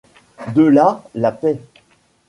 [0.55, 1.61] De là la paix.